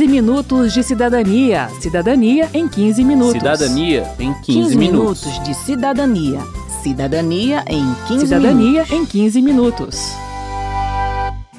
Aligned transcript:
15 0.00 0.08
minutos 0.08 0.72
de 0.72 0.82
cidadania. 0.82 1.68
Cidadania 1.78 2.48
em 2.54 2.66
15 2.66 3.04
minutos. 3.04 3.32
Cidadania 3.34 4.10
em 4.18 4.32
15, 4.32 4.44
15 4.46 4.76
minutos. 4.78 5.26
minutos 5.26 5.44
de 5.44 5.54
cidadania. 5.54 6.40
Cidadania 6.82 7.64
em 7.66 7.94
15 8.08 8.20
Cidadania 8.26 8.70
minutos. 8.70 8.92
em 8.92 9.04
15 9.04 9.42
minutos. 9.42 10.12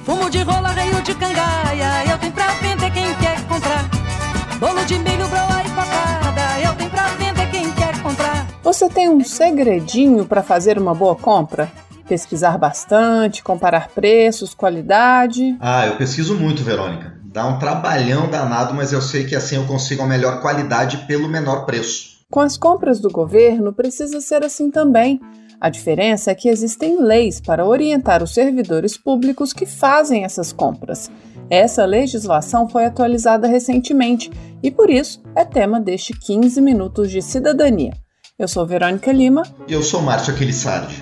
Fumo 0.03 0.27
de 0.27 0.39
rola, 0.41 0.69
reio 0.69 0.99
de 1.03 1.13
cangaia, 1.13 2.11
eu 2.11 2.17
tenho 2.17 2.33
pra 2.33 2.47
vender 2.53 2.89
quem 2.91 3.13
quer 3.13 3.45
comprar. 3.47 3.87
Bolo 4.59 4.85
de 4.85 4.97
milho, 4.97 5.27
broa 5.27 5.61
e 5.63 5.69
cocada, 5.69 6.59
eu 6.67 6.73
tenho 6.73 6.89
pra 6.89 7.07
vender 7.09 7.47
quem 7.51 7.71
quer 7.73 8.01
comprar. 8.01 8.47
Você 8.63 8.89
tem 8.89 9.07
um 9.07 9.23
segredinho 9.23 10.25
para 10.25 10.41
fazer 10.41 10.79
uma 10.79 10.95
boa 10.95 11.15
compra? 11.15 11.71
Pesquisar 12.09 12.57
bastante, 12.57 13.43
comparar 13.43 13.89
preços, 13.89 14.55
qualidade. 14.55 15.55
Ah, 15.61 15.85
eu 15.85 15.95
pesquiso 15.95 16.33
muito, 16.33 16.63
Verônica. 16.63 17.20
Dá 17.31 17.47
um 17.47 17.57
trabalhão 17.57 18.29
danado, 18.29 18.73
mas 18.73 18.91
eu 18.91 19.01
sei 19.01 19.23
que 19.23 19.37
assim 19.37 19.55
eu 19.55 19.65
consigo 19.65 20.03
a 20.03 20.05
melhor 20.05 20.41
qualidade 20.41 20.97
pelo 21.07 21.29
menor 21.29 21.65
preço. 21.65 22.17
Com 22.29 22.41
as 22.41 22.57
compras 22.57 22.99
do 22.99 23.09
governo, 23.09 23.71
precisa 23.71 24.19
ser 24.19 24.43
assim 24.43 24.69
também. 24.69 25.17
A 25.59 25.69
diferença 25.69 26.31
é 26.31 26.35
que 26.35 26.49
existem 26.49 27.01
leis 27.01 27.39
para 27.39 27.65
orientar 27.65 28.21
os 28.21 28.33
servidores 28.33 28.97
públicos 28.97 29.53
que 29.53 29.65
fazem 29.65 30.25
essas 30.25 30.51
compras. 30.51 31.09
Essa 31.49 31.85
legislação 31.85 32.67
foi 32.67 32.83
atualizada 32.83 33.47
recentemente 33.47 34.29
e, 34.61 34.69
por 34.69 34.89
isso, 34.89 35.21
é 35.33 35.45
tema 35.45 35.79
deste 35.79 36.11
15 36.11 36.59
Minutos 36.59 37.09
de 37.09 37.21
Cidadania. 37.21 37.93
Eu 38.37 38.47
sou 38.47 38.65
Verônica 38.65 39.09
Lima. 39.09 39.43
E 39.69 39.73
eu 39.73 39.83
sou 39.83 40.01
Márcio 40.01 40.33
Aquilissardi. 40.33 41.01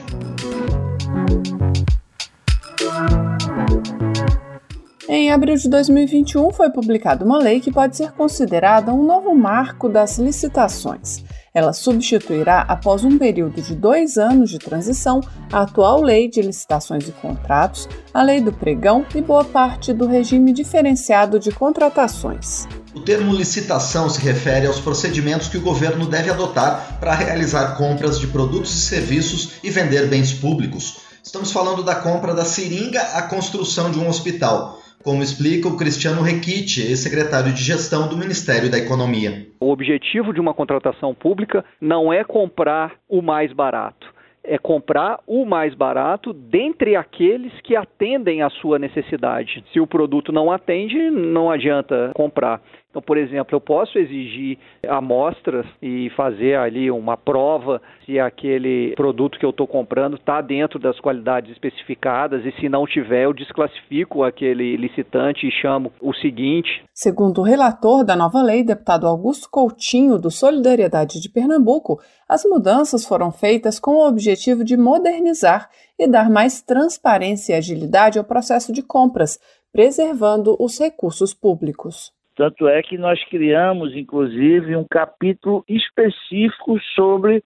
Em 5.12 5.31
abril 5.31 5.55
de 5.55 5.68
2021 5.68 6.52
foi 6.52 6.70
publicada 6.70 7.26
uma 7.26 7.40
lei 7.40 7.59
que 7.59 7.72
pode 7.72 7.98
ser 7.98 8.12
considerada 8.12 8.94
um 8.94 9.04
novo 9.04 9.34
marco 9.34 9.90
das 9.90 10.20
licitações. 10.20 11.24
Ela 11.51 11.74
substituirá, 11.74 12.62
após 12.62 13.04
um 13.04 13.18
período 13.18 13.60
de 13.60 13.74
dois 13.74 14.20
anos 14.20 14.51
de 14.51 14.60
transição, 14.60 15.20
a 15.51 15.63
atual 15.63 15.99
Lei 16.04 16.29
de 16.29 16.43
Licitações 16.43 17.07
e 17.07 17.12
Contratos, 17.12 17.90
a 18.13 18.21
Lei 18.21 18.40
do 18.40 18.54
Pregão 18.54 19.04
e 19.16 19.20
boa 19.20 19.43
parte 19.43 19.93
do 19.93 20.05
regime 20.05 20.54
diferenciado 20.54 21.40
de 21.40 21.51
contratações. 21.51 22.68
O 22.94 22.99
termo 22.99 23.34
licitação 23.34 24.07
se 24.12 24.21
refere 24.21 24.68
aos 24.68 24.79
procedimentos 24.79 25.48
que 25.48 25.57
o 25.57 25.62
governo 25.62 26.05
deve 26.05 26.29
adotar 26.29 26.99
para 26.99 27.16
realizar 27.16 27.76
compras 27.77 28.20
de 28.20 28.27
produtos 28.27 28.76
e 28.76 28.82
serviços 28.82 29.54
e 29.63 29.71
vender 29.71 30.07
bens 30.07 30.32
públicos. 30.32 30.98
Estamos 31.23 31.51
falando 31.51 31.82
da 31.82 31.96
compra 31.96 32.35
da 32.35 32.46
seringa 32.46 33.01
à 33.01 33.23
construção 33.23 33.90
de 33.90 33.98
um 33.98 34.07
hospital 34.07 34.79
como 35.03 35.23
explica 35.23 35.67
o 35.67 35.77
Cristiano 35.77 36.21
Requitte, 36.21 36.81
ex-secretário 36.81 37.53
de 37.53 37.63
Gestão 37.63 38.07
do 38.07 38.17
Ministério 38.17 38.69
da 38.69 38.77
Economia. 38.77 39.47
O 39.59 39.71
objetivo 39.71 40.33
de 40.33 40.39
uma 40.39 40.53
contratação 40.53 41.13
pública 41.13 41.63
não 41.79 42.11
é 42.11 42.23
comprar 42.23 42.93
o 43.07 43.21
mais 43.21 43.51
barato, 43.53 44.07
é 44.43 44.57
comprar 44.57 45.20
o 45.25 45.45
mais 45.45 45.73
barato 45.73 46.33
dentre 46.33 46.95
aqueles 46.95 47.53
que 47.61 47.75
atendem 47.75 48.41
à 48.41 48.49
sua 48.49 48.77
necessidade. 48.77 49.63
Se 49.71 49.79
o 49.79 49.87
produto 49.87 50.31
não 50.31 50.51
atende, 50.51 51.09
não 51.09 51.49
adianta 51.49 52.11
comprar. 52.13 52.61
Então, 52.90 53.04
por 53.04 53.20
exemplo, 53.20 53.55
eu 53.55 53.62
posso 53.62 53.99
exigir 53.99 54.57
amostras 54.87 55.65
e 55.79 56.09
fazer 56.18 56.55
ali 56.55 56.90
uma 56.90 57.15
prova 57.15 57.79
se 58.04 58.20
aquele 58.20 58.95
produto 58.95 59.37
que 59.37 59.45
eu 59.45 59.51
estou 59.51 59.68
comprando 59.68 60.15
está 60.15 60.41
dentro 60.41 60.79
das 60.79 60.99
qualidades 60.99 61.51
especificadas 61.51 62.43
e 62.43 62.51
se 62.60 62.67
não 62.67 62.87
tiver, 62.87 63.26
eu 63.26 63.34
desclassifico 63.34 64.23
aquele 64.23 64.75
licitante 64.75 65.47
e 65.47 65.51
chamo 65.51 65.91
o 66.01 66.12
seguinte. 66.16 66.84
Segundo 66.91 67.41
o 67.41 67.44
relator 67.44 68.03
da 68.03 68.16
nova 68.16 68.41
lei, 68.41 68.63
deputado 68.63 69.06
Augusto 69.06 69.47
Coutinho, 69.51 70.17
do 70.17 70.31
Solidariedade 70.31 71.22
de 71.22 71.29
Pernambuco, 71.29 72.00
as 72.28 72.44
mudanças 72.44 73.06
foram 73.06 73.31
feitas 73.31 73.79
com 73.79 73.91
o 73.91 74.07
objetivo 74.07 74.63
de 74.63 74.75
modernizar 74.75 75.69
e 75.97 76.07
dar 76.07 76.27
mais 76.27 76.63
transparência 76.63 77.53
e 77.53 77.57
agilidade 77.57 78.17
ao 78.17 78.25
processo 78.25 78.73
de 78.73 78.81
compras, 78.81 79.39
preservando 79.71 80.57
os 80.59 80.79
recursos 80.79 81.35
públicos. 81.35 82.17
Tanto 82.39 82.69
é 82.69 82.81
que 82.81 82.97
nós 82.97 83.22
criamos, 83.25 83.94
inclusive, 83.94 84.73
um 84.73 84.85
capítulo 84.89 85.61
específico 85.67 86.79
sobre 86.95 87.44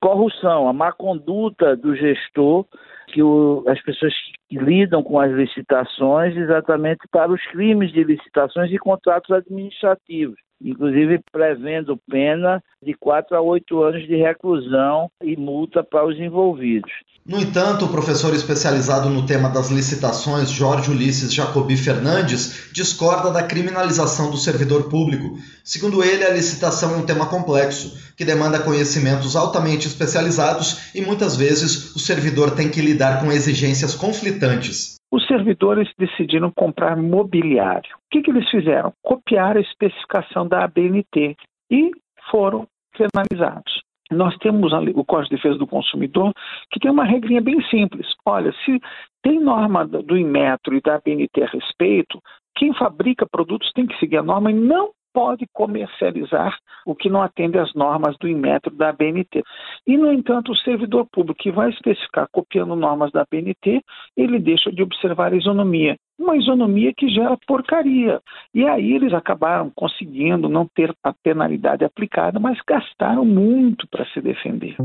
corrupção, 0.00 0.66
a 0.66 0.72
má 0.72 0.90
conduta 0.90 1.76
do 1.76 1.94
gestor, 1.94 2.66
que 3.12 3.22
o, 3.22 3.62
as 3.68 3.80
pessoas 3.82 4.12
que 4.48 4.58
lidam 4.58 5.04
com 5.04 5.20
as 5.20 5.30
licitações 5.30 6.36
exatamente 6.36 7.06
para 7.12 7.30
os 7.30 7.40
crimes 7.46 7.92
de 7.92 8.02
licitações 8.02 8.72
e 8.72 8.78
contratos 8.78 9.30
administrativos 9.30 10.34
inclusive 10.60 11.20
prevendo 11.30 11.98
pena 12.08 12.62
de 12.82 12.94
4 12.94 13.36
a 13.36 13.40
8 13.40 13.82
anos 13.82 14.06
de 14.06 14.16
reclusão 14.16 15.10
e 15.22 15.36
multa 15.36 15.82
para 15.82 16.06
os 16.06 16.18
envolvidos. 16.18 16.90
No 17.26 17.40
entanto, 17.40 17.86
o 17.86 17.88
professor 17.88 18.34
especializado 18.34 19.08
no 19.08 19.24
tema 19.24 19.48
das 19.48 19.70
licitações, 19.70 20.50
Jorge 20.50 20.90
Ulisses 20.90 21.32
Jacobi 21.32 21.74
Fernandes, 21.74 22.68
discorda 22.70 23.30
da 23.30 23.42
criminalização 23.42 24.30
do 24.30 24.36
servidor 24.36 24.90
público. 24.90 25.38
Segundo 25.64 26.04
ele, 26.04 26.22
a 26.22 26.34
licitação 26.34 26.92
é 26.92 26.96
um 26.98 27.06
tema 27.06 27.24
complexo, 27.24 27.96
que 28.14 28.26
demanda 28.26 28.58
conhecimentos 28.58 29.36
altamente 29.36 29.88
especializados 29.88 30.90
e 30.94 31.00
muitas 31.00 31.34
vezes 31.34 31.96
o 31.96 31.98
servidor 31.98 32.50
tem 32.50 32.68
que 32.68 32.82
lidar 32.82 33.22
com 33.22 33.32
exigências 33.32 33.94
conflitantes. 33.94 34.93
Os 35.14 35.24
servidores 35.28 35.88
decidiram 35.96 36.50
comprar 36.50 36.96
mobiliário. 36.96 37.94
O 37.98 38.10
que, 38.10 38.20
que 38.20 38.32
eles 38.32 38.50
fizeram? 38.50 38.92
Copiaram 39.00 39.60
a 39.60 39.62
especificação 39.62 40.48
da 40.48 40.64
ABNT 40.64 41.36
e 41.70 41.92
foram 42.32 42.66
penalizados. 42.98 43.80
Nós 44.10 44.36
temos 44.38 44.72
o 44.72 45.04
Código 45.04 45.28
de 45.28 45.36
Defesa 45.36 45.56
do 45.56 45.68
Consumidor, 45.68 46.32
que 46.68 46.80
tem 46.80 46.90
uma 46.90 47.04
regrinha 47.04 47.40
bem 47.40 47.62
simples. 47.68 48.08
Olha, 48.26 48.52
se 48.64 48.80
tem 49.22 49.38
norma 49.38 49.86
do 49.86 50.18
Inmetro 50.18 50.76
e 50.76 50.80
da 50.80 50.96
ABNT 50.96 51.44
a 51.44 51.46
respeito, 51.46 52.20
quem 52.56 52.74
fabrica 52.74 53.24
produtos 53.24 53.70
tem 53.72 53.86
que 53.86 53.96
seguir 54.00 54.16
a 54.16 54.22
norma 54.22 54.50
e 54.50 54.54
não 54.54 54.90
pode 55.14 55.46
comercializar 55.52 56.58
o 56.84 56.94
que 56.94 57.08
não 57.08 57.22
atende 57.22 57.56
às 57.56 57.72
normas 57.72 58.18
do 58.18 58.28
Inmetro 58.28 58.74
da 58.74 58.90
ABNT. 58.90 59.42
E, 59.86 59.96
no 59.96 60.12
entanto, 60.12 60.52
o 60.52 60.56
servidor 60.56 61.06
público 61.10 61.40
que 61.40 61.52
vai 61.52 61.70
especificar 61.70 62.28
copiando 62.30 62.74
normas 62.74 63.12
da 63.12 63.22
ABNT, 63.22 63.80
ele 64.16 64.38
deixa 64.40 64.70
de 64.72 64.82
observar 64.82 65.32
a 65.32 65.36
isonomia. 65.36 65.96
Uma 66.18 66.36
isonomia 66.36 66.92
que 66.94 67.08
gera 67.08 67.38
porcaria. 67.46 68.20
E 68.52 68.66
aí 68.66 68.92
eles 68.92 69.14
acabaram 69.14 69.70
conseguindo 69.74 70.48
não 70.48 70.66
ter 70.66 70.94
a 71.02 71.12
penalidade 71.12 71.84
aplicada, 71.84 72.40
mas 72.40 72.58
gastaram 72.66 73.24
muito 73.24 73.86
para 73.88 74.04
se 74.06 74.20
defender. 74.20 74.76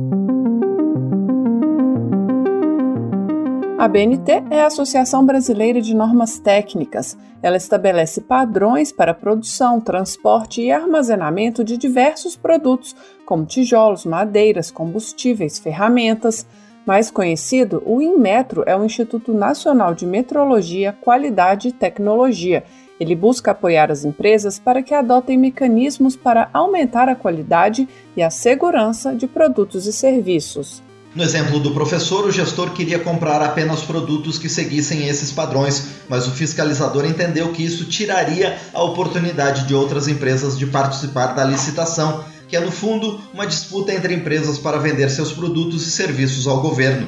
A 3.79 3.87
BNT 3.87 4.43
é 4.49 4.61
a 4.61 4.65
Associação 4.65 5.25
Brasileira 5.25 5.79
de 5.79 5.95
Normas 5.95 6.37
Técnicas. 6.37 7.17
Ela 7.41 7.55
estabelece 7.55 8.19
padrões 8.19 8.91
para 8.91 9.13
produção, 9.13 9.79
transporte 9.79 10.61
e 10.61 10.69
armazenamento 10.69 11.63
de 11.63 11.77
diversos 11.77 12.35
produtos, 12.35 12.93
como 13.25 13.45
tijolos, 13.45 14.03
madeiras, 14.03 14.69
combustíveis, 14.69 15.57
ferramentas. 15.57 16.45
Mais 16.85 17.09
conhecido, 17.09 17.81
o 17.85 18.01
Inmetro 18.01 18.65
é 18.65 18.75
o 18.75 18.83
Instituto 18.83 19.33
Nacional 19.33 19.95
de 19.95 20.05
Metrologia, 20.05 20.91
Qualidade 20.99 21.69
e 21.69 21.71
Tecnologia. 21.71 22.65
Ele 22.99 23.15
busca 23.15 23.51
apoiar 23.51 23.89
as 23.89 24.03
empresas 24.03 24.59
para 24.59 24.83
que 24.83 24.93
adotem 24.93 25.37
mecanismos 25.37 26.17
para 26.17 26.49
aumentar 26.51 27.07
a 27.07 27.15
qualidade 27.15 27.87
e 28.17 28.21
a 28.21 28.29
segurança 28.29 29.15
de 29.15 29.25
produtos 29.25 29.87
e 29.87 29.93
serviços. 29.93 30.83
No 31.15 31.23
exemplo 31.23 31.59
do 31.59 31.71
professor, 31.71 32.25
o 32.25 32.31
gestor 32.31 32.69
queria 32.69 32.99
comprar 32.99 33.41
apenas 33.41 33.81
produtos 33.81 34.37
que 34.37 34.47
seguissem 34.47 35.07
esses 35.07 35.31
padrões, 35.31 35.87
mas 36.07 36.27
o 36.27 36.31
fiscalizador 36.31 37.03
entendeu 37.03 37.51
que 37.51 37.63
isso 37.63 37.85
tiraria 37.85 38.59
a 38.71 38.83
oportunidade 38.83 39.65
de 39.65 39.73
outras 39.73 40.07
empresas 40.07 40.55
de 40.55 40.67
participar 40.67 41.33
da 41.33 41.43
licitação, 41.43 42.23
que 42.47 42.55
é 42.55 42.59
no 42.59 42.71
fundo 42.71 43.19
uma 43.33 43.47
disputa 43.47 43.91
entre 43.91 44.13
empresas 44.13 44.59
para 44.59 44.77
vender 44.77 45.09
seus 45.09 45.31
produtos 45.31 45.87
e 45.87 45.89
serviços 45.89 46.45
ao 46.45 46.61
governo. 46.61 47.07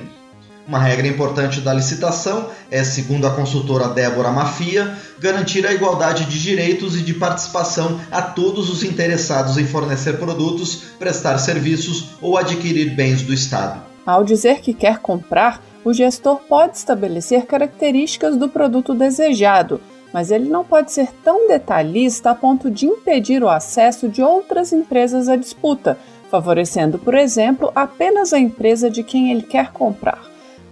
Uma 0.68 0.80
regra 0.80 1.08
importante 1.08 1.62
da 1.62 1.72
licitação 1.72 2.50
é, 2.72 2.84
segundo 2.84 3.28
a 3.28 3.32
consultora 3.32 3.88
Débora 3.88 4.32
Mafia, 4.32 4.98
garantir 5.20 5.66
a 5.68 5.74
igualdade 5.74 6.26
de 6.26 6.42
direitos 6.42 6.96
e 6.96 7.02
de 7.02 7.14
participação 7.14 8.00
a 8.10 8.22
todos 8.22 8.68
os 8.70 8.84
interessados 8.84 9.58
em 9.58 9.68
fornecer 9.68 10.18
produtos, 10.18 10.86
prestar 10.98 11.38
serviços 11.38 12.12
ou 12.20 12.36
adquirir 12.36 12.96
bens 12.96 13.22
do 13.22 13.34
Estado. 13.34 13.91
Ao 14.12 14.26
dizer 14.26 14.60
que 14.60 14.74
quer 14.74 15.00
comprar, 15.00 15.64
o 15.86 15.94
gestor 15.94 16.42
pode 16.50 16.76
estabelecer 16.76 17.46
características 17.46 18.36
do 18.36 18.50
produto 18.50 18.94
desejado, 18.94 19.80
mas 20.12 20.32
ele 20.32 20.50
não 20.50 20.66
pode 20.66 20.92
ser 20.92 21.14
tão 21.24 21.48
detalhista 21.48 22.32
a 22.32 22.36
ponto 22.36 22.70
de 22.70 22.86
impedir 22.86 23.42
o 23.42 23.48
acesso 23.48 24.10
de 24.10 24.22
outras 24.22 24.74
empresas 24.74 25.30
à 25.30 25.38
disputa, 25.38 25.98
favorecendo, 26.30 27.00
por 27.00 27.16
exemplo, 27.16 27.72
apenas 27.74 28.34
a 28.34 28.38
empresa 28.38 28.90
de 28.90 29.02
quem 29.02 29.32
ele 29.32 29.44
quer 29.44 29.72
comprar. 29.72 30.22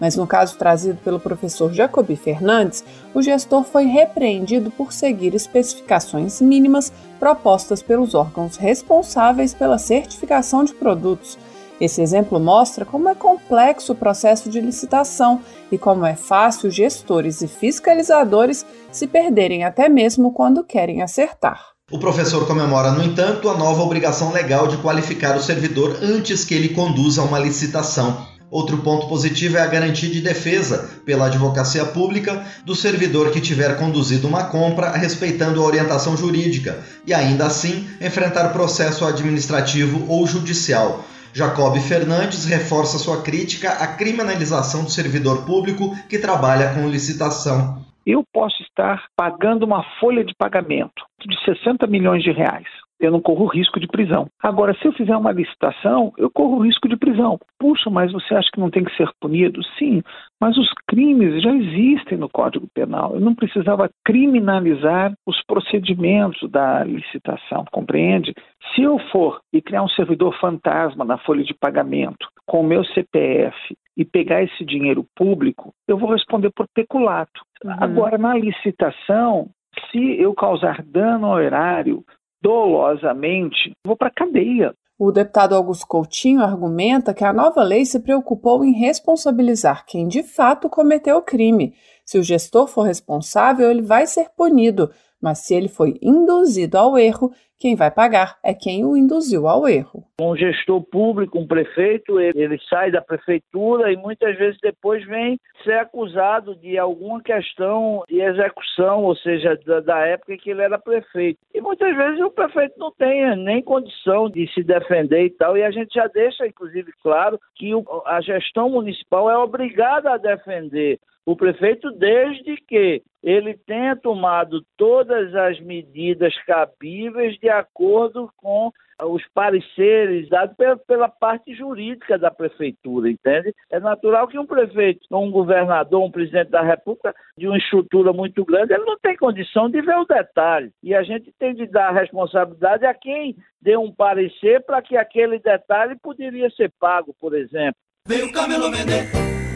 Mas 0.02 0.18
no 0.18 0.28
caso 0.28 0.58
trazido 0.58 1.00
pelo 1.02 1.18
professor 1.18 1.72
Jacobi 1.72 2.18
Fernandes, 2.18 2.84
o 3.14 3.22
gestor 3.22 3.64
foi 3.64 3.86
repreendido 3.86 4.70
por 4.70 4.92
seguir 4.92 5.34
especificações 5.34 6.42
mínimas 6.42 6.92
propostas 7.18 7.82
pelos 7.82 8.14
órgãos 8.14 8.58
responsáveis 8.58 9.54
pela 9.54 9.78
certificação 9.78 10.66
de 10.66 10.74
produtos. 10.74 11.38
Esse 11.80 12.02
exemplo 12.02 12.40
mostra 12.40 12.84
como 12.84 13.08
é 13.08 13.16
complexo 13.16 13.94
o 13.94 13.96
processo 13.96 14.50
de 14.50 14.60
licitação 14.60 15.42
e 15.72 15.78
como 15.78 16.06
é 16.06 16.16
fácil 16.16 16.70
gestores 16.70 17.42
e 17.42 17.48
fiscalizadores 17.48 18.66
se 18.92 19.08
perderem 19.08 19.64
até 19.64 19.88
mesmo 19.88 20.34
quando 20.34 20.64
querem 20.64 21.02
acertar. 21.02 21.70
O 21.92 21.98
professor 21.98 22.46
comemora, 22.46 22.92
no 22.92 23.04
entanto, 23.04 23.50
a 23.50 23.58
nova 23.58 23.82
obrigação 23.82 24.32
legal 24.32 24.68
de 24.68 24.78
qualificar 24.78 25.38
o 25.38 25.42
servidor 25.42 25.98
antes 26.04 26.44
que 26.44 26.54
ele 26.54 26.70
conduza 26.70 27.24
uma 27.24 27.40
licitação. 27.40 28.28
Outro 28.52 28.80
ponto 28.80 29.08
positivo 29.08 29.58
é 29.58 29.62
a 29.62 29.68
garantia 29.68 30.10
de 30.10 30.22
defesa 30.22 30.90
pela 31.06 31.28
advocacia 31.28 31.86
pública 31.86 32.44
do 32.66 32.76
servidor 32.76 33.32
que 33.32 33.40
tiver 33.40 33.78
conduzido 33.78 34.28
uma 34.28 34.46
compra 34.46 34.92
respeitando 34.92 35.62
a 35.62 35.66
orientação 35.66 36.18
jurídica 36.18 36.80
e 37.06 37.14
ainda 37.14 37.46
assim 37.46 37.88
enfrentar 38.02 38.50
processo 38.50 39.06
administrativo 39.06 40.06
ou 40.08 40.26
judicial. 40.28 41.06
Jacob 41.34 41.78
Fernandes 41.80 42.46
reforça 42.46 42.98
sua 42.98 43.22
crítica 43.22 43.72
à 43.72 43.96
criminalização 43.96 44.84
do 44.84 44.90
servidor 44.90 45.46
público 45.46 45.96
que 46.08 46.20
trabalha 46.20 46.74
com 46.74 46.88
licitação. 46.88 47.84
Eu 48.06 48.24
posso 48.34 48.62
estar 48.64 49.06
pagando 49.16 49.66
uma 49.66 49.84
folha 50.00 50.24
de 50.24 50.34
pagamento 50.36 51.04
de 51.20 51.38
60 51.46 51.86
milhões 51.88 52.24
de 52.24 52.32
reais 52.32 52.68
eu 53.00 53.12
não 53.12 53.22
corro 53.22 53.46
risco 53.46 53.80
de 53.80 53.88
prisão. 53.88 54.28
Agora, 54.42 54.74
se 54.76 54.86
eu 54.86 54.92
fizer 54.92 55.16
uma 55.16 55.32
licitação, 55.32 56.12
eu 56.18 56.30
corro 56.30 56.60
risco 56.60 56.88
de 56.88 56.98
prisão. 56.98 57.40
Puxa, 57.58 57.90
mas 57.90 58.12
você 58.12 58.36
acha 58.36 58.50
que 58.52 58.60
não 58.60 58.70
tem 58.70 58.84
que 58.84 58.96
ser 58.96 59.10
punido? 59.22 59.64
Sim, 59.78 60.04
mas 60.40 60.58
os 60.58 60.70
crimes 60.88 61.42
já 61.42 61.54
existem 61.54 62.18
no 62.18 62.30
Código 62.30 62.68
Penal. 62.74 63.16
Eu 63.16 63.22
não 63.22 63.34
precisava 63.34 63.90
criminalizar 64.06 65.14
os 65.26 65.42
procedimentos 65.46 66.50
da 66.50 66.84
licitação, 66.84 67.66
compreende? 67.72 68.34
Se 68.74 68.82
eu 68.82 69.00
for 69.12 69.40
e 69.54 69.62
criar 69.62 69.84
um 69.84 69.90
servidor 69.90 70.38
fantasma 70.40 71.06
na 71.06 71.18
folha 71.18 71.44
de 71.44 71.54
pagamento 71.54 72.28
com 72.46 72.62
o 72.62 72.68
meu 72.68 72.84
CPF 72.84 73.76
e 73.96 74.04
pegar 74.04 74.44
esse 74.44 74.66
dinheiro 74.66 75.06
público, 75.16 75.74
eu 75.88 75.98
vou 75.98 76.12
responder 76.12 76.52
por 76.52 76.66
peculato. 76.74 77.42
Uhum. 77.64 77.72
Agora, 77.80 78.18
na 78.18 78.36
licitação, 78.36 79.50
se 79.92 80.20
eu 80.20 80.34
causar 80.34 80.82
dano 80.84 81.28
ao 81.28 81.42
erário, 81.42 82.04
dolosamente, 82.42 83.72
vou 83.86 83.96
para 83.96 84.08
a 84.08 84.14
cadeia. 84.14 84.74
O 84.98 85.12
deputado 85.12 85.56
Augusto 85.56 85.88
Coutinho 85.88 86.42
argumenta 86.42 87.14
que 87.14 87.24
a 87.24 87.32
nova 87.32 87.64
lei 87.64 87.86
se 87.86 88.02
preocupou 88.02 88.66
em 88.66 88.74
responsabilizar 88.74 89.86
quem 89.86 90.08
de 90.08 90.24
fato 90.24 90.70
cometeu 90.70 91.18
o 91.18 91.22
crime. 91.22 91.74
Se 92.10 92.18
o 92.18 92.24
gestor 92.24 92.68
for 92.68 92.88
responsável, 92.88 93.70
ele 93.70 93.84
vai 93.84 94.08
ser 94.08 94.30
punido, 94.36 94.90
mas 95.22 95.46
se 95.46 95.54
ele 95.54 95.68
foi 95.68 95.94
induzido 96.02 96.76
ao 96.76 96.98
erro, 96.98 97.30
quem 97.60 97.76
vai 97.76 97.92
pagar 97.92 98.40
é 98.44 98.52
quem 98.52 98.84
o 98.84 98.98
induziu 98.98 99.48
ao 99.48 99.68
erro. 99.68 100.04
Um 100.20 100.36
gestor 100.36 100.82
público, 100.82 101.38
um 101.38 101.46
prefeito, 101.46 102.20
ele, 102.20 102.58
sai 102.68 102.90
da 102.90 103.00
prefeitura 103.00 103.94
e 103.94 103.96
muitas 103.96 104.36
vezes 104.40 104.58
depois 104.60 105.06
vem 105.06 105.40
ser 105.64 105.74
acusado 105.74 106.56
de 106.56 106.80
alguma 106.80 107.22
questão 107.22 108.02
de 108.10 108.20
execução, 108.20 109.04
ou 109.04 109.16
seja, 109.16 109.56
da, 109.64 109.80
da 109.80 110.00
época 110.00 110.34
em 110.34 110.38
que 110.38 110.50
ele 110.50 110.64
era 110.64 110.80
prefeito. 110.80 111.38
E 111.54 111.62
muitas 111.62 111.96
vezes 111.96 112.22
o 112.22 112.32
prefeito 112.32 112.74
não 112.80 112.92
tem 112.92 113.36
nem 113.36 113.62
condição 113.62 114.32
de 114.32 114.52
se 114.52 114.64
defender 114.64 115.26
e 115.26 115.30
tal, 115.30 115.56
e 115.56 115.62
a 115.62 115.70
gente 115.70 115.94
já 115.94 116.08
deixa, 116.08 116.48
inclusive, 116.48 116.92
claro 117.04 117.40
que 117.56 117.76
o, 117.76 117.84
a 118.08 118.20
gestão 118.20 118.68
municipal 118.68 119.30
é 119.30 119.38
obrigada 119.38 120.12
a 120.12 120.18
defender 120.18 121.00
o 121.26 121.36
prefeito 121.36 121.92
desde 121.92 122.58
que 122.58 123.02
ele 123.22 123.58
tenha 123.66 123.96
tomado 123.96 124.64
todas 124.78 125.36
as 125.36 125.60
medidas 125.60 126.34
cabíveis 126.46 127.38
de 127.38 127.50
acordo 127.50 128.32
com 128.38 128.72
os 129.06 129.24
pareceres 129.34 130.28
dados 130.30 130.56
pela, 130.86 131.08
parte 131.08 131.56
jurídica 131.56 132.18
da 132.18 132.30
prefeitura, 132.30 133.10
entende? 133.10 133.54
É 133.72 133.80
natural 133.80 134.28
que 134.28 134.38
um 134.38 134.46
prefeito, 134.46 135.02
um 135.12 135.32
governador, 135.32 136.04
um 136.04 136.12
presidente 136.12 136.50
da 136.50 136.62
república 136.62 137.16
de 137.38 137.48
uma 137.48 137.58
estrutura 137.58 138.12
muito 138.12 138.44
grande, 138.44 138.74
ele 138.74 138.84
não 138.84 138.98
tem 139.00 139.16
condição 139.16 139.70
de 139.70 139.82
ver 139.82 139.98
o 139.98 140.06
detalhe. 140.06 140.72
E 140.84 140.94
a 140.94 141.04
gente 141.04 141.32
tem 141.40 141.54
de 141.54 141.66
dar 141.68 141.92
responsabilidade 141.92 142.86
a 142.86 142.94
quem 142.94 143.36
deu 143.62 143.82
um 143.82 143.94
parecer 143.94 144.66
para 144.66 144.82
que 144.82 144.98
aquele 144.98 145.40
detalhe 145.40 145.96
poderia 146.02 146.50
ser 146.52 146.72
pago, 146.80 147.16
por 147.20 147.34
exemplo. 147.34 147.76
Veio 148.08 148.28
o 148.28 148.34
camelo 148.34 148.72
vender 148.72 149.08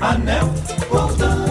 anel, 0.01 0.47
cordão, 0.89 1.42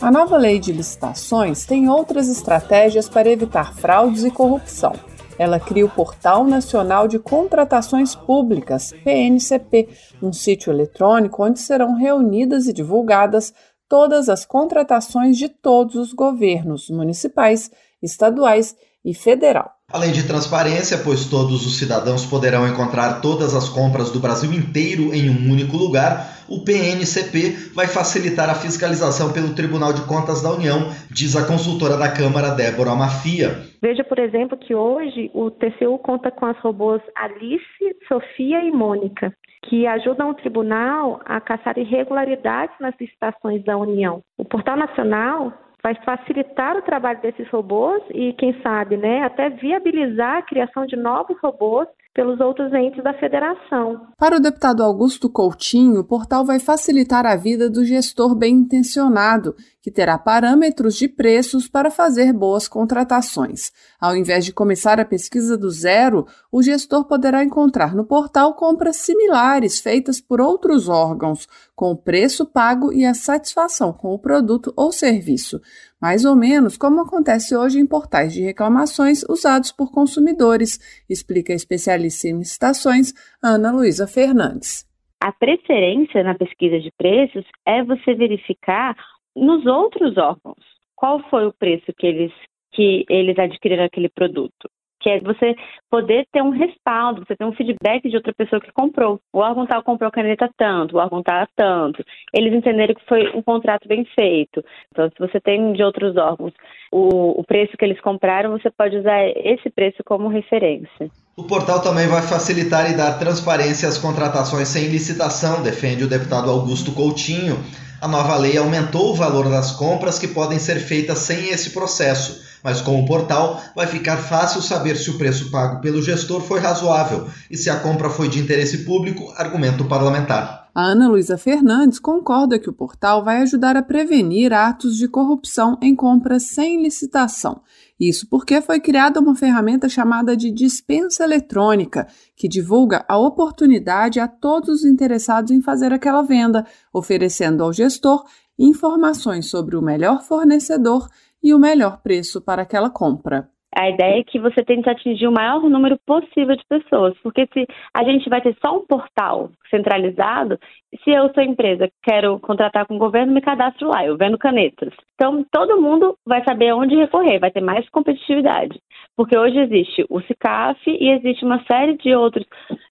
A 0.00 0.10
nova 0.10 0.36
lei 0.36 0.58
de 0.58 0.72
licitações 0.72 1.64
tem 1.64 1.88
outras 1.88 2.28
estratégias 2.28 3.08
para 3.08 3.30
evitar 3.30 3.74
fraudes 3.74 4.24
e 4.24 4.30
corrupção. 4.30 4.92
Ela 5.38 5.60
cria 5.60 5.84
o 5.84 5.90
Portal 5.90 6.44
Nacional 6.44 7.06
de 7.06 7.18
Contratações 7.18 8.14
Públicas, 8.14 8.94
PNCP, 9.04 9.88
um 10.22 10.32
sítio 10.32 10.72
eletrônico 10.72 11.44
onde 11.44 11.60
serão 11.60 11.94
reunidas 11.94 12.66
e 12.66 12.72
divulgadas 12.72 13.52
todas 13.88 14.28
as 14.28 14.44
contratações 14.44 15.36
de 15.36 15.48
todos 15.48 15.96
os 15.96 16.12
governos 16.12 16.88
municipais, 16.88 17.70
estaduais 18.02 18.74
e 19.06 19.14
federal. 19.14 19.70
Além 19.92 20.10
de 20.10 20.26
transparência, 20.26 20.98
pois 20.98 21.30
todos 21.30 21.64
os 21.64 21.78
cidadãos 21.78 22.26
poderão 22.26 22.66
encontrar 22.66 23.20
todas 23.20 23.54
as 23.54 23.68
compras 23.68 24.10
do 24.10 24.18
Brasil 24.18 24.52
inteiro 24.52 25.14
em 25.14 25.30
um 25.30 25.52
único 25.52 25.76
lugar, 25.76 26.44
o 26.48 26.64
PNCP 26.64 27.72
vai 27.72 27.86
facilitar 27.86 28.50
a 28.50 28.54
fiscalização 28.54 29.32
pelo 29.32 29.54
Tribunal 29.54 29.92
de 29.92 30.02
Contas 30.02 30.42
da 30.42 30.50
União, 30.50 30.90
diz 31.08 31.36
a 31.36 31.46
consultora 31.46 31.96
da 31.96 32.10
Câmara, 32.10 32.50
Débora 32.50 32.96
Mafia. 32.96 33.62
Veja, 33.80 34.02
por 34.02 34.18
exemplo, 34.18 34.58
que 34.58 34.74
hoje 34.74 35.30
o 35.32 35.52
TCU 35.52 35.98
conta 35.98 36.32
com 36.32 36.46
as 36.46 36.58
robôs 36.58 37.00
Alice, 37.14 37.62
Sofia 38.08 38.64
e 38.64 38.72
Mônica, 38.72 39.32
que 39.68 39.86
ajudam 39.86 40.30
o 40.30 40.34
tribunal 40.34 41.20
a 41.24 41.40
caçar 41.40 41.78
irregularidades 41.78 42.74
nas 42.80 42.94
licitações 43.00 43.62
da 43.64 43.76
União. 43.76 44.20
O 44.36 44.44
Portal 44.44 44.76
Nacional 44.76 45.52
vai 45.86 45.94
facilitar 46.04 46.76
o 46.76 46.82
trabalho 46.82 47.20
desses 47.20 47.48
robôs 47.48 48.02
e, 48.12 48.32
quem 48.32 48.60
sabe, 48.60 48.96
né, 48.96 49.22
até 49.22 49.48
viabilizar 49.50 50.38
a 50.38 50.42
criação 50.42 50.84
de 50.84 50.96
novos 50.96 51.36
robôs 51.40 51.86
pelos 52.12 52.40
outros 52.40 52.72
entes 52.72 53.04
da 53.04 53.14
federação. 53.14 54.00
Para 54.18 54.36
o 54.36 54.40
deputado 54.40 54.82
Augusto 54.82 55.30
Coutinho, 55.30 56.00
o 56.00 56.04
portal 56.04 56.44
vai 56.44 56.58
facilitar 56.58 57.24
a 57.24 57.36
vida 57.36 57.70
do 57.70 57.84
gestor 57.84 58.34
bem 58.34 58.54
intencionado, 58.54 59.54
que 59.86 59.90
terá 59.92 60.18
parâmetros 60.18 60.96
de 60.96 61.06
preços 61.06 61.68
para 61.68 61.92
fazer 61.92 62.32
boas 62.32 62.66
contratações. 62.66 63.70
Ao 64.00 64.16
invés 64.16 64.44
de 64.44 64.52
começar 64.52 64.98
a 64.98 65.04
pesquisa 65.04 65.56
do 65.56 65.70
zero, 65.70 66.26
o 66.50 66.60
gestor 66.60 67.04
poderá 67.04 67.44
encontrar 67.44 67.94
no 67.94 68.04
portal 68.04 68.54
compras 68.54 68.96
similares 68.96 69.78
feitas 69.78 70.20
por 70.20 70.40
outros 70.40 70.88
órgãos, 70.88 71.46
com 71.72 71.92
o 71.92 71.96
preço 71.96 72.44
pago 72.44 72.92
e 72.92 73.04
a 73.04 73.14
satisfação 73.14 73.92
com 73.92 74.12
o 74.12 74.18
produto 74.18 74.72
ou 74.76 74.90
serviço 74.90 75.60
mais 76.02 76.24
ou 76.24 76.34
menos 76.34 76.76
como 76.76 77.00
acontece 77.00 77.56
hoje 77.56 77.78
em 77.78 77.86
portais 77.86 78.32
de 78.32 78.42
reclamações 78.42 79.22
usados 79.30 79.70
por 79.70 79.92
consumidores, 79.92 81.04
explica 81.08 81.52
a 81.52 81.56
especialista 81.56 82.26
em 82.26 82.38
licitações 82.38 83.14
Ana 83.40 83.70
Luísa 83.70 84.06
Fernandes. 84.06 84.84
A 85.20 85.32
preferência 85.32 86.22
na 86.22 86.34
pesquisa 86.34 86.78
de 86.78 86.90
preços 86.98 87.44
é 87.64 87.82
você 87.82 88.14
verificar 88.14 88.94
nos 89.36 89.66
outros 89.66 90.16
órgãos 90.16 90.64
qual 90.94 91.20
foi 91.28 91.46
o 91.46 91.52
preço 91.52 91.92
que 91.96 92.06
eles 92.06 92.32
que 92.72 93.04
eles 93.08 93.38
adquiriram 93.38 93.84
aquele 93.84 94.08
produto 94.08 94.68
que 95.06 95.10
é 95.10 95.20
você 95.20 95.54
poder 95.88 96.26
ter 96.32 96.42
um 96.42 96.50
respaldo, 96.50 97.24
você 97.24 97.36
ter 97.36 97.44
um 97.44 97.52
feedback 97.52 98.08
de 98.08 98.16
outra 98.16 98.34
pessoa 98.34 98.60
que 98.60 98.72
comprou. 98.72 99.20
O 99.32 99.38
órgão 99.38 99.64
tal 99.64 99.80
comprou 99.84 100.10
caneta 100.10 100.50
tanto, 100.58 100.96
o 100.96 100.98
órgão 100.98 101.22
tal 101.22 101.46
tanto. 101.54 102.04
Eles 102.34 102.52
entenderam 102.52 102.92
que 102.92 103.06
foi 103.06 103.30
um 103.32 103.40
contrato 103.40 103.86
bem 103.86 104.04
feito. 104.18 104.64
Então, 104.90 105.08
se 105.08 105.18
você 105.18 105.40
tem 105.40 105.72
de 105.74 105.82
outros 105.84 106.16
órgãos 106.16 106.52
o, 106.90 107.40
o 107.40 107.44
preço 107.44 107.76
que 107.76 107.84
eles 107.84 108.00
compraram, 108.00 108.50
você 108.50 108.68
pode 108.68 108.96
usar 108.96 109.22
esse 109.28 109.70
preço 109.70 109.98
como 110.04 110.26
referência. 110.26 111.08
O 111.36 111.44
portal 111.44 111.80
também 111.80 112.08
vai 112.08 112.22
facilitar 112.22 112.90
e 112.90 112.96
dar 112.96 113.16
transparência 113.16 113.88
às 113.88 113.98
contratações 113.98 114.66
sem 114.66 114.88
licitação, 114.88 115.62
defende 115.62 116.02
o 116.02 116.08
deputado 116.08 116.50
Augusto 116.50 116.92
Coutinho. 116.92 117.56
A 118.06 118.08
nova 118.08 118.36
lei 118.36 118.56
aumentou 118.56 119.10
o 119.10 119.16
valor 119.16 119.50
das 119.50 119.72
compras 119.72 120.16
que 120.16 120.28
podem 120.28 120.60
ser 120.60 120.76
feitas 120.76 121.18
sem 121.18 121.48
esse 121.48 121.70
processo, 121.70 122.40
mas 122.62 122.80
com 122.80 123.00
o 123.00 123.04
portal 123.04 123.60
vai 123.74 123.88
ficar 123.88 124.18
fácil 124.18 124.62
saber 124.62 124.96
se 124.96 125.10
o 125.10 125.18
preço 125.18 125.50
pago 125.50 125.80
pelo 125.80 126.00
gestor 126.00 126.40
foi 126.40 126.60
razoável 126.60 127.26
e 127.50 127.56
se 127.56 127.68
a 127.68 127.80
compra 127.80 128.08
foi 128.08 128.28
de 128.28 128.38
interesse 128.38 128.84
público, 128.84 129.34
argumento 129.36 129.86
parlamentar. 129.86 130.68
A 130.72 130.84
Ana 130.84 131.08
Luísa 131.08 131.36
Fernandes 131.36 131.98
concorda 131.98 132.60
que 132.60 132.70
o 132.70 132.72
portal 132.72 133.24
vai 133.24 133.38
ajudar 133.38 133.76
a 133.76 133.82
prevenir 133.82 134.52
atos 134.52 134.96
de 134.96 135.08
corrupção 135.08 135.76
em 135.82 135.96
compras 135.96 136.44
sem 136.44 136.80
licitação. 136.80 137.60
Isso 137.98 138.28
porque 138.28 138.60
foi 138.60 138.78
criada 138.78 139.20
uma 139.20 139.34
ferramenta 139.34 139.88
chamada 139.88 140.36
de 140.36 140.50
dispensa 140.50 141.24
eletrônica, 141.24 142.06
que 142.36 142.46
divulga 142.46 143.04
a 143.08 143.16
oportunidade 143.16 144.20
a 144.20 144.28
todos 144.28 144.80
os 144.80 144.84
interessados 144.84 145.50
em 145.50 145.62
fazer 145.62 145.92
aquela 145.92 146.22
venda, 146.22 146.66
oferecendo 146.92 147.64
ao 147.64 147.72
gestor 147.72 148.24
informações 148.58 149.48
sobre 149.48 149.76
o 149.76 149.82
melhor 149.82 150.22
fornecedor 150.22 151.08
e 151.42 151.54
o 151.54 151.58
melhor 151.58 152.02
preço 152.02 152.40
para 152.40 152.62
aquela 152.62 152.90
compra. 152.90 153.50
A 153.78 153.90
ideia 153.90 154.20
é 154.20 154.24
que 154.24 154.38
você 154.38 154.64
tente 154.64 154.88
atingir 154.88 155.26
o 155.26 155.32
maior 155.32 155.60
número 155.68 155.98
possível 156.06 156.56
de 156.56 156.64
pessoas, 156.66 157.14
porque 157.22 157.46
se 157.52 157.66
a 157.92 158.02
gente 158.04 158.26
vai 158.30 158.40
ter 158.40 158.56
só 158.64 158.74
um 158.74 158.86
portal 158.86 159.50
centralizado, 159.70 160.58
se 161.04 161.10
eu 161.10 161.30
sou 161.34 161.42
empresa, 161.42 161.90
quero 162.02 162.40
contratar 162.40 162.86
com 162.86 162.96
o 162.96 162.98
governo, 162.98 163.34
me 163.34 163.42
cadastro 163.42 163.88
lá, 163.88 164.02
eu 164.02 164.16
vendo 164.16 164.38
canetas. 164.38 164.94
Então, 165.14 165.44
todo 165.52 165.80
mundo 165.80 166.16
vai 166.26 166.42
saber 166.42 166.72
onde 166.72 166.96
recorrer, 166.96 167.38
vai 167.38 167.50
ter 167.50 167.60
mais 167.60 167.86
competitividade. 167.90 168.80
Porque 169.14 169.36
hoje 169.36 169.58
existe 169.58 170.06
o 170.08 170.22
CICAF 170.22 170.80
e 170.86 171.10
existe 171.10 171.44
uma 171.44 171.62
série 171.64 171.98
de 171.98 172.14
outros, 172.14 172.46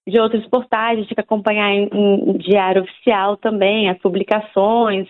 de 0.06 0.20
outros 0.20 0.46
portais, 0.46 0.98
a 0.98 1.00
gente 1.00 1.08
tem 1.08 1.16
que 1.16 1.20
acompanhar 1.20 1.68
em, 1.68 1.88
em 1.92 2.38
diário 2.38 2.82
oficial 2.82 3.36
também, 3.36 3.90
as 3.90 3.98
publicações. 3.98 5.08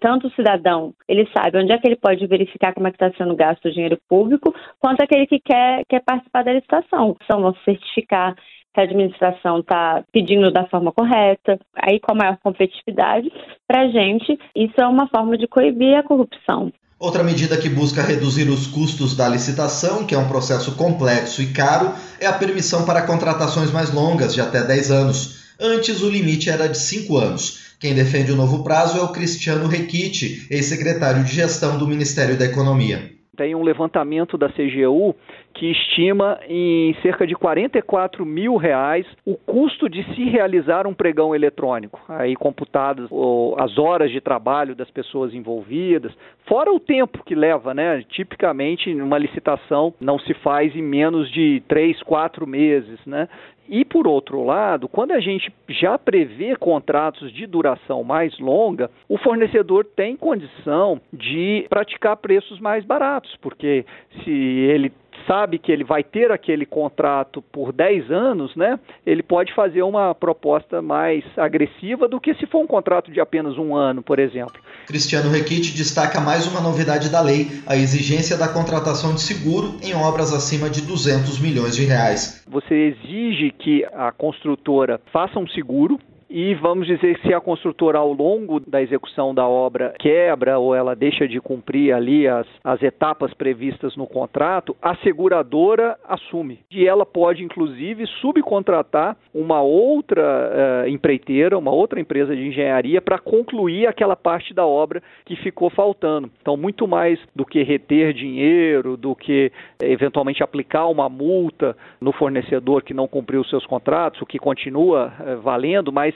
Tanto 0.00 0.28
o 0.28 0.32
cidadão, 0.32 0.94
ele 1.08 1.28
sabe 1.36 1.58
onde 1.58 1.72
é 1.72 1.78
que 1.78 1.86
ele 1.86 1.96
pode 1.96 2.24
verificar 2.26 2.72
como 2.72 2.86
é 2.86 2.90
que 2.90 3.02
está 3.02 3.10
sendo 3.16 3.34
gasto 3.34 3.64
o 3.66 3.72
dinheiro 3.72 3.98
público, 4.08 4.54
quanto 4.78 5.02
aquele 5.02 5.26
que 5.26 5.40
quer, 5.40 5.84
quer 5.88 6.02
participar 6.04 6.44
da 6.44 6.52
licitação. 6.52 7.16
Então, 7.22 7.42
vão 7.42 7.54
certificar 7.64 8.34
se 8.34 8.80
a 8.80 8.84
administração 8.84 9.58
está 9.58 10.04
pedindo 10.12 10.52
da 10.52 10.66
forma 10.66 10.92
correta, 10.92 11.58
aí 11.74 11.98
com 11.98 12.12
a 12.12 12.14
maior 12.14 12.38
competitividade, 12.42 13.32
para 13.66 13.82
a 13.82 13.88
gente, 13.88 14.38
isso 14.54 14.74
é 14.80 14.86
uma 14.86 15.08
forma 15.08 15.36
de 15.36 15.48
coibir 15.48 15.96
a 15.96 16.02
corrupção. 16.02 16.72
Outra 17.00 17.22
medida 17.22 17.56
que 17.56 17.68
busca 17.68 18.02
reduzir 18.02 18.48
os 18.48 18.66
custos 18.66 19.16
da 19.16 19.28
licitação, 19.28 20.04
que 20.04 20.14
é 20.14 20.18
um 20.18 20.28
processo 20.28 20.74
complexo 20.76 21.40
e 21.40 21.52
caro, 21.52 21.92
é 22.20 22.26
a 22.26 22.32
permissão 22.32 22.84
para 22.84 23.02
contratações 23.02 23.70
mais 23.70 23.92
longas, 23.92 24.34
de 24.34 24.40
até 24.40 24.64
10 24.64 24.90
anos. 24.90 25.54
Antes, 25.60 26.02
o 26.02 26.10
limite 26.10 26.50
era 26.50 26.68
de 26.68 26.76
5 26.76 27.16
anos. 27.16 27.67
Quem 27.80 27.94
defende 27.94 28.32
o 28.32 28.36
novo 28.36 28.64
prazo 28.64 28.98
é 28.98 29.02
o 29.02 29.12
Cristiano 29.12 29.68
Requite, 29.68 30.48
ex-secretário 30.50 31.22
de 31.22 31.32
Gestão 31.32 31.78
do 31.78 31.86
Ministério 31.86 32.36
da 32.36 32.44
Economia. 32.44 33.12
Tem 33.36 33.54
um 33.54 33.62
levantamento 33.62 34.36
da 34.36 34.48
CGU 34.48 35.14
que 35.58 35.66
estima 35.72 36.38
em 36.48 36.94
cerca 37.02 37.26
de 37.26 37.34
44 37.34 38.24
mil 38.24 38.54
reais 38.56 39.04
o 39.26 39.36
custo 39.36 39.88
de 39.88 40.04
se 40.14 40.22
realizar 40.24 40.86
um 40.86 40.94
pregão 40.94 41.34
eletrônico, 41.34 42.00
aí 42.08 42.36
computadas 42.36 43.10
as 43.58 43.76
horas 43.76 44.12
de 44.12 44.20
trabalho 44.20 44.76
das 44.76 44.88
pessoas 44.88 45.34
envolvidas, 45.34 46.12
fora 46.46 46.72
o 46.72 46.78
tempo 46.78 47.24
que 47.24 47.34
leva, 47.34 47.74
né? 47.74 48.04
Tipicamente, 48.08 48.94
uma 48.94 49.18
licitação 49.18 49.92
não 50.00 50.16
se 50.20 50.32
faz 50.34 50.74
em 50.76 50.82
menos 50.82 51.28
de 51.32 51.60
três, 51.66 52.00
quatro 52.04 52.46
meses, 52.46 53.00
né? 53.04 53.28
E 53.68 53.84
por 53.84 54.06
outro 54.06 54.44
lado, 54.44 54.88
quando 54.88 55.10
a 55.10 55.20
gente 55.20 55.52
já 55.68 55.98
prevê 55.98 56.56
contratos 56.56 57.30
de 57.32 57.46
duração 57.46 58.02
mais 58.02 58.38
longa, 58.38 58.90
o 59.08 59.18
fornecedor 59.18 59.84
tem 59.84 60.16
condição 60.16 61.00
de 61.12 61.66
praticar 61.68 62.16
preços 62.16 62.58
mais 62.60 62.84
baratos, 62.84 63.36
porque 63.42 63.84
se 64.22 64.30
ele 64.30 64.90
sabe 65.26 65.58
que 65.58 65.70
ele 65.72 65.84
vai 65.84 66.02
ter 66.02 66.30
aquele 66.30 66.66
contrato 66.66 67.42
por 67.42 67.72
10 67.72 68.10
anos, 68.10 68.54
né, 68.56 68.78
ele 69.06 69.22
pode 69.22 69.54
fazer 69.54 69.82
uma 69.82 70.14
proposta 70.14 70.80
mais 70.82 71.24
agressiva 71.36 72.08
do 72.08 72.20
que 72.20 72.34
se 72.34 72.46
for 72.46 72.60
um 72.60 72.66
contrato 72.66 73.10
de 73.10 73.20
apenas 73.20 73.56
um 73.58 73.74
ano, 73.74 74.02
por 74.02 74.18
exemplo. 74.18 74.60
Cristiano 74.86 75.30
Requite 75.30 75.76
destaca 75.76 76.20
mais 76.20 76.46
uma 76.46 76.60
novidade 76.60 77.10
da 77.10 77.20
lei, 77.20 77.48
a 77.66 77.76
exigência 77.76 78.36
da 78.36 78.48
contratação 78.48 79.14
de 79.14 79.20
seguro 79.20 79.76
em 79.82 79.94
obras 79.94 80.32
acima 80.32 80.70
de 80.70 80.82
200 80.82 81.40
milhões 81.40 81.76
de 81.76 81.84
reais. 81.84 82.44
Você 82.48 82.74
exige 82.74 83.50
que 83.50 83.84
a 83.92 84.12
construtora 84.12 85.00
faça 85.12 85.38
um 85.38 85.46
seguro 85.48 85.98
e 86.30 86.54
vamos 86.54 86.86
dizer 86.86 87.18
se 87.20 87.32
a 87.32 87.40
construtora 87.40 87.98
ao 87.98 88.12
longo 88.12 88.60
da 88.60 88.82
execução 88.82 89.34
da 89.34 89.48
obra 89.48 89.94
quebra 89.98 90.58
ou 90.58 90.74
ela 90.74 90.94
deixa 90.94 91.26
de 91.26 91.40
cumprir 91.40 91.92
ali 91.92 92.28
as, 92.28 92.46
as 92.62 92.82
etapas 92.82 93.32
previstas 93.32 93.96
no 93.96 94.06
contrato, 94.06 94.76
a 94.82 94.94
seguradora 94.96 95.96
assume. 96.06 96.60
E 96.70 96.86
ela 96.86 97.06
pode, 97.06 97.42
inclusive, 97.42 98.06
subcontratar 98.20 99.16
uma 99.32 99.62
outra 99.62 100.84
uh, 100.84 100.88
empreiteira, 100.88 101.56
uma 101.56 101.70
outra 101.70 101.98
empresa 101.98 102.36
de 102.36 102.46
engenharia 102.46 103.00
para 103.00 103.18
concluir 103.18 103.86
aquela 103.86 104.16
parte 104.16 104.52
da 104.52 104.66
obra 104.66 105.02
que 105.24 105.36
ficou 105.36 105.70
faltando. 105.70 106.30
Então, 106.42 106.56
muito 106.56 106.86
mais 106.86 107.18
do 107.34 107.46
que 107.46 107.62
reter 107.62 108.12
dinheiro, 108.12 108.96
do 108.96 109.14
que 109.14 109.50
eventualmente 109.82 110.42
aplicar 110.42 110.86
uma 110.88 111.08
multa 111.08 111.74
no 112.00 112.12
fornecedor 112.12 112.82
que 112.82 112.92
não 112.92 113.08
cumpriu 113.08 113.40
os 113.40 113.48
seus 113.48 113.64
contratos, 113.64 114.20
o 114.20 114.26
que 114.26 114.38
continua 114.38 115.12
uh, 115.18 115.40
valendo, 115.40 115.90
mas 115.90 116.14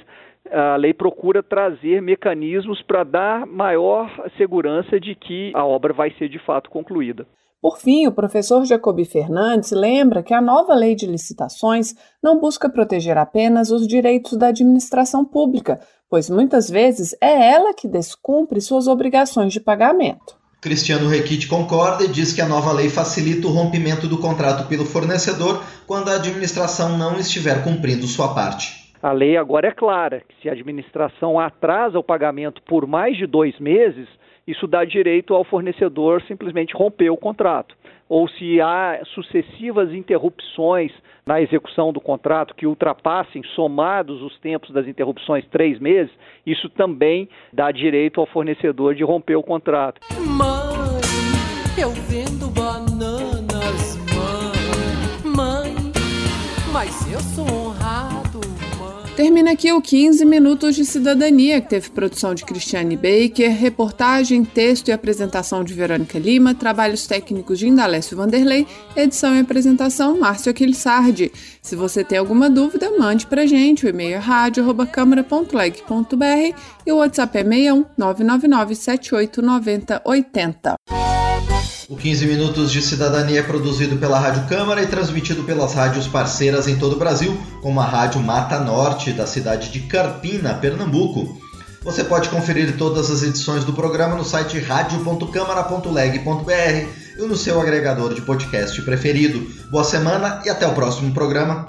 a 0.50 0.76
lei 0.76 0.92
procura 0.92 1.42
trazer 1.42 2.02
mecanismos 2.02 2.82
para 2.82 3.04
dar 3.04 3.46
maior 3.46 4.11
segurança 4.37 4.99
de 4.99 5.14
que 5.14 5.52
a 5.54 5.64
obra 5.64 5.92
vai 5.92 6.11
ser 6.18 6.28
de 6.28 6.38
fato 6.38 6.70
concluída. 6.70 7.26
Por 7.61 7.78
fim, 7.78 8.08
o 8.08 8.12
professor 8.12 8.64
Jacobi 8.64 9.04
Fernandes 9.04 9.70
lembra 9.70 10.20
que 10.20 10.34
a 10.34 10.40
nova 10.40 10.75
lei 10.75 10.96
de 10.96 11.06
licitações 11.06 11.94
não 12.20 12.40
busca 12.40 12.68
proteger 12.68 13.16
apenas 13.16 13.70
os 13.70 13.87
direitos 13.87 14.37
da 14.37 14.49
administração 14.49 15.25
pública, 15.25 15.78
pois 16.11 16.28
muitas 16.28 16.68
vezes 16.68 17.16
é 17.20 17.52
ela 17.52 17.72
que 17.72 17.87
descumpre 17.87 18.61
suas 18.61 18.88
obrigações 18.88 19.52
de 19.52 19.61
pagamento. 19.61 20.37
Cristiano 20.61 21.08
Requite 21.08 21.46
concorda 21.46 22.04
e 22.04 22.08
diz 22.08 22.32
que 22.32 22.40
a 22.40 22.49
nova 22.49 22.72
lei 22.72 22.88
facilita 22.88 23.46
o 23.46 23.52
rompimento 23.52 24.08
do 24.08 24.18
contrato 24.18 24.66
pelo 24.68 24.84
fornecedor 24.84 25.62
quando 25.87 26.08
a 26.08 26.16
administração 26.16 26.99
não 26.99 27.16
estiver 27.18 27.62
cumprindo 27.62 28.08
sua 28.08 28.34
parte. 28.34 28.81
A 29.02 29.11
lei 29.11 29.37
agora 29.37 29.66
é 29.66 29.73
clara, 29.73 30.23
que 30.28 30.40
se 30.40 30.49
a 30.49 30.52
administração 30.52 31.37
atrasa 31.37 31.99
o 31.99 32.04
pagamento 32.04 32.62
por 32.62 32.87
mais 32.87 33.16
de 33.16 33.26
dois 33.26 33.59
meses, 33.59 34.09
isso 34.47 34.64
dá 34.68 34.85
direito 34.85 35.35
ao 35.35 35.42
fornecedor 35.42 36.23
simplesmente 36.23 36.73
romper 36.73 37.11
o 37.11 37.16
contrato. 37.16 37.75
Ou 38.09 38.28
se 38.28 38.61
há 38.61 39.00
sucessivas 39.06 39.92
interrupções 39.92 40.92
na 41.26 41.42
execução 41.42 41.92
do 41.92 42.00
contrato 42.00 42.54
que 42.54 42.64
ultrapassem, 42.64 43.42
somados 43.56 44.23
os 44.23 44.38
tempos 44.38 44.71
das 44.71 44.87
interrupções, 44.87 45.44
três 45.47 45.80
meses, 45.80 46.12
isso 46.47 46.68
também 46.68 47.28
dá 47.52 47.73
direito 47.73 48.21
ao 48.21 48.26
fornecedor 48.26 48.94
de 48.94 49.02
romper 49.02 49.35
o 49.35 49.42
contrato. 49.42 50.00
Mãe, 50.21 51.00
eu 51.76 51.90
vendo 52.09 52.49
bananas, 52.54 53.97
mãe, 54.14 55.35
mãe, 55.35 55.75
mas 56.73 57.12
eu 57.12 57.18
sou. 57.18 57.62
Termina 59.16 59.52
aqui 59.52 59.71
o 59.71 59.83
15 59.83 60.25
Minutos 60.25 60.75
de 60.75 60.87
Cidadania, 60.87 61.61
que 61.61 61.69
teve 61.69 61.90
produção 61.90 62.35
de 62.35 62.47
Cristiane 62.47 62.97
Baker, 62.97 63.54
reportagem, 63.54 64.42
texto 64.42 64.88
e 64.88 64.92
apresentação 64.92 65.62
de 65.62 65.75
Verônica 65.75 66.19
Lima, 66.19 66.54
trabalhos 66.54 67.07
técnicos 67.07 67.59
de 67.59 67.69
Indalécio 67.69 68.16
Vanderlei, 68.16 68.66
edição 68.97 69.37
e 69.37 69.40
apresentação 69.40 70.19
Márcio 70.19 70.50
Aquilissardi. 70.50 71.31
Se 71.61 71.76
você 71.76 72.02
tem 72.02 72.16
alguma 72.16 72.49
dúvida, 72.49 72.90
mande 72.99 73.26
pra 73.26 73.45
gente. 73.45 73.85
O 73.85 73.88
e-mail 73.88 74.14
é 74.14 74.19
rádio.câmara.leg.br 74.19 76.59
e 76.87 76.92
o 76.92 76.97
WhatsApp 76.97 77.37
é 77.37 77.45
61 77.45 77.85
999 77.99 78.75
78 78.75 79.42
90 79.42 80.02
80. 80.07 80.75
O 81.92 81.94
15 81.94 82.25
Minutos 82.25 82.72
de 82.72 82.80
Cidadania 82.80 83.40
é 83.40 83.42
produzido 83.42 83.99
pela 83.99 84.18
Rádio 84.18 84.49
Câmara 84.49 84.82
e 84.82 84.87
transmitido 84.87 85.44
pelas 85.44 85.75
rádios 85.75 86.08
parceiras 86.08 86.66
em 86.66 86.78
todo 86.78 86.94
o 86.94 86.99
Brasil, 86.99 87.37
como 87.61 87.78
a 87.80 87.84
Rádio 87.84 88.18
Mata 88.18 88.58
Norte, 88.58 89.12
da 89.12 89.26
cidade 89.26 89.70
de 89.70 89.80
Carpina, 89.80 90.54
Pernambuco. 90.54 91.38
Você 91.84 92.02
pode 92.02 92.30
conferir 92.30 92.78
todas 92.78 93.11
as 93.11 93.22
edições 93.22 93.66
do 93.66 93.75
programa 93.75 94.16
no 94.16 94.25
site 94.25 94.58
radio.câmara.leg.br 94.58 96.88
e 97.18 97.26
no 97.26 97.37
seu 97.37 97.61
agregador 97.61 98.14
de 98.14 98.22
podcast 98.22 98.80
preferido. 98.80 99.46
Boa 99.70 99.84
semana 99.84 100.40
e 100.46 100.49
até 100.49 100.66
o 100.66 100.72
próximo 100.72 101.12
programa. 101.12 101.66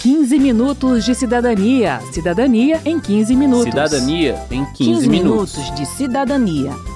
15 0.00 0.38
minutos 0.38 1.04
de 1.04 1.12
cidadania. 1.12 2.00
Cidadania 2.12 2.80
em 2.84 3.00
15 3.00 3.34
minutos. 3.34 3.64
Cidadania 3.64 4.40
em 4.48 4.64
15, 4.64 4.76
15 4.76 5.08
minutos. 5.08 5.56
minutos 5.56 5.74
de 5.74 5.86
cidadania. 5.86 6.95